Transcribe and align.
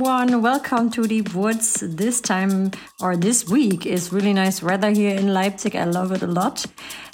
Everyone, 0.00 0.40
welcome 0.40 0.88
to 0.88 1.06
the 1.06 1.20
Woods. 1.34 1.74
This 1.86 2.22
time 2.22 2.70
or 3.02 3.18
this 3.18 3.46
week 3.50 3.84
is 3.84 4.10
really 4.10 4.32
nice 4.32 4.62
weather 4.62 4.88
here 4.88 5.14
in 5.14 5.34
Leipzig. 5.34 5.76
I 5.76 5.84
love 5.84 6.10
it 6.12 6.22
a 6.22 6.26
lot. 6.26 6.64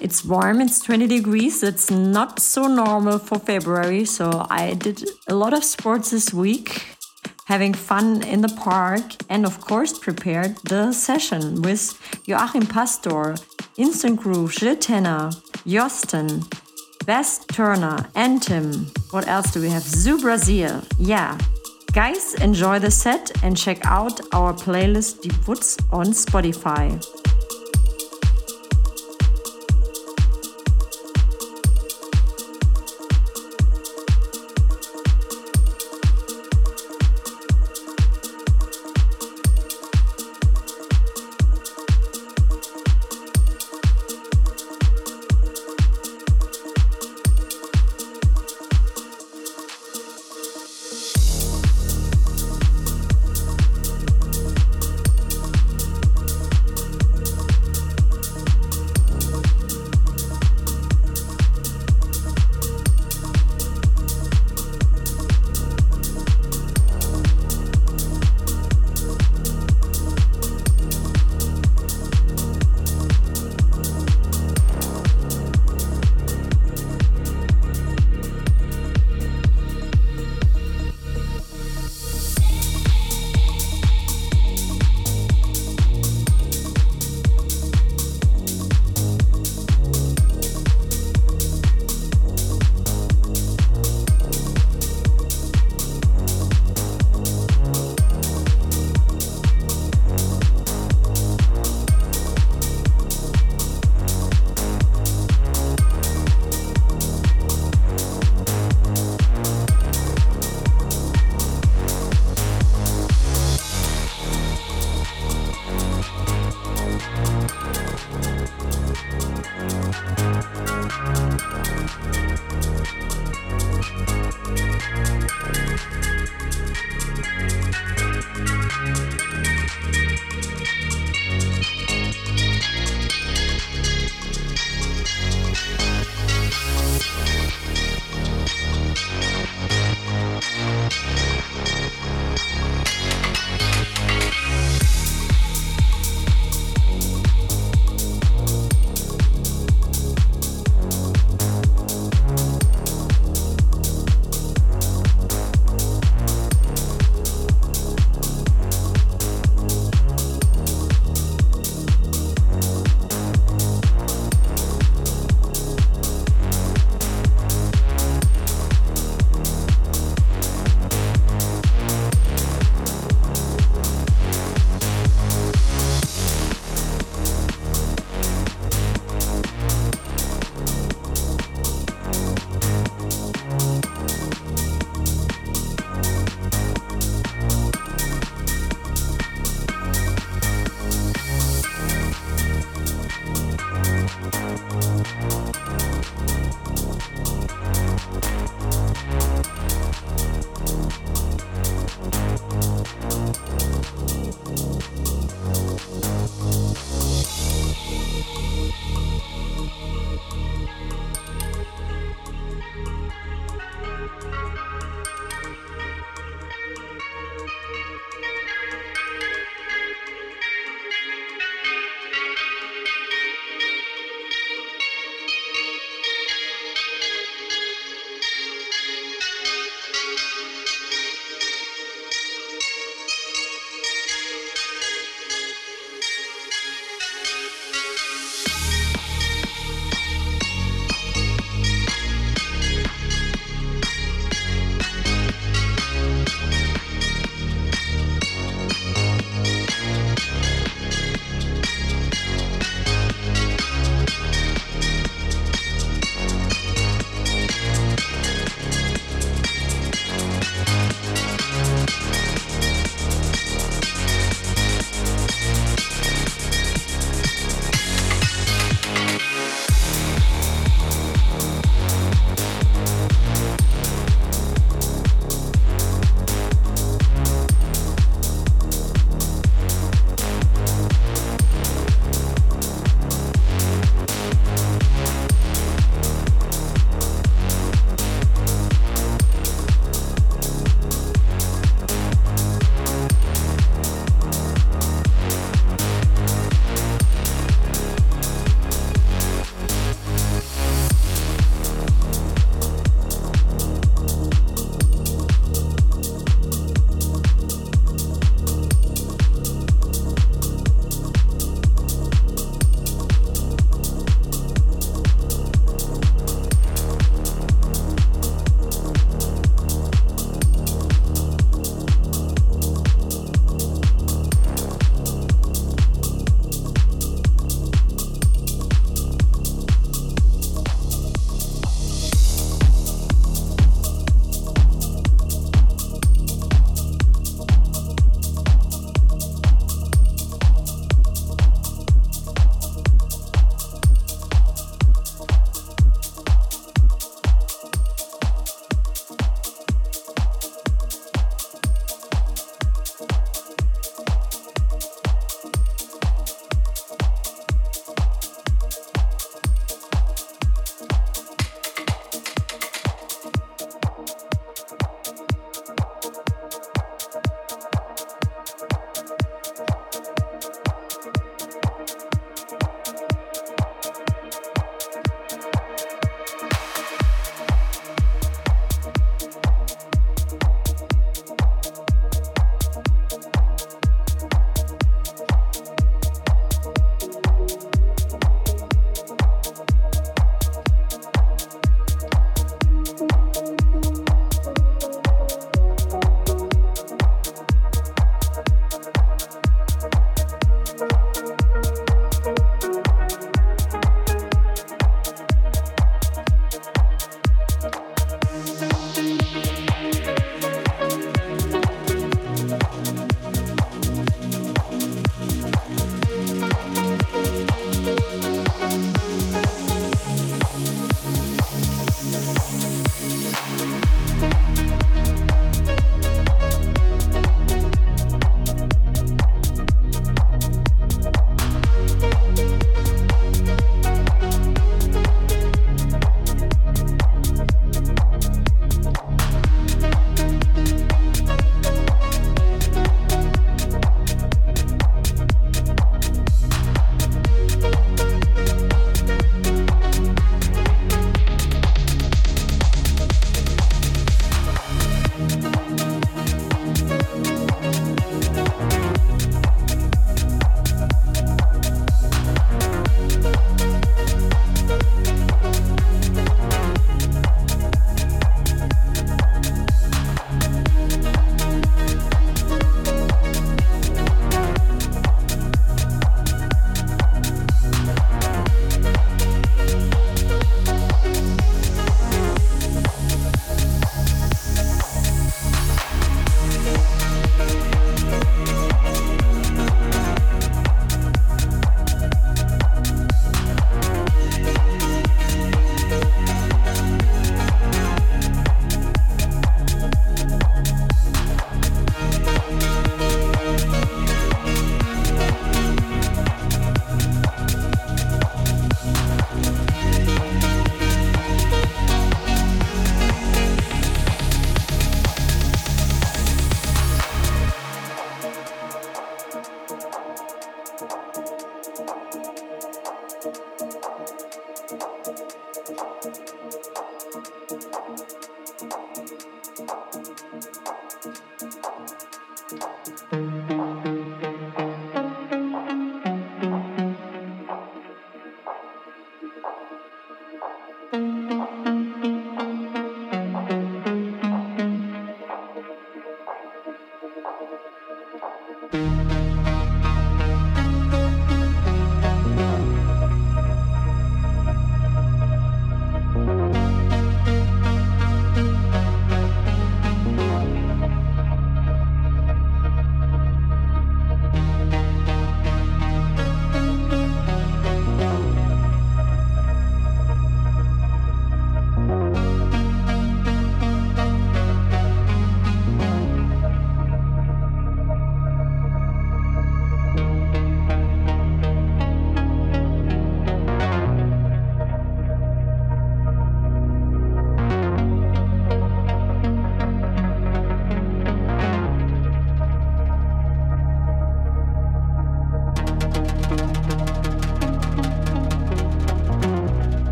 It's 0.00 0.24
warm, 0.24 0.62
it's 0.62 0.80
20 0.80 1.06
degrees. 1.06 1.62
It's 1.62 1.90
not 1.90 2.40
so 2.40 2.66
normal 2.68 3.18
for 3.18 3.38
February, 3.38 4.06
so 4.06 4.46
I 4.48 4.72
did 4.72 5.06
a 5.28 5.34
lot 5.34 5.52
of 5.52 5.62
sports 5.62 6.10
this 6.10 6.32
week, 6.32 6.86
having 7.44 7.74
fun 7.74 8.22
in 8.22 8.40
the 8.40 8.48
park, 8.48 9.02
and 9.28 9.44
of 9.44 9.60
course, 9.60 9.98
prepared 9.98 10.56
the 10.64 10.92
session 10.92 11.60
with 11.60 12.00
Joachim 12.24 12.64
Pastor, 12.64 13.36
Instant 13.76 14.20
Groove, 14.20 14.54
Gilles 14.54 14.76
Tenner, 14.76 15.28
Josten, 15.66 16.50
Best 17.04 17.46
Turner, 17.50 18.08
and 18.14 18.42
Tim. 18.42 18.86
What 19.10 19.28
else 19.28 19.50
do 19.50 19.60
we 19.60 19.68
have? 19.68 19.82
Zoo 19.82 20.18
Brazil. 20.18 20.82
Yeah, 20.98 21.36
Guys, 21.92 22.34
enjoy 22.34 22.78
the 22.78 22.90
set 22.90 23.32
and 23.42 23.56
check 23.56 23.84
out 23.84 24.20
our 24.32 24.52
playlist 24.52 25.22
Deep 25.22 25.48
Woods 25.48 25.76
on 25.90 26.06
Spotify. 26.06 27.19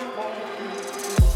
Thank 0.00 1.20
you. 1.20 1.29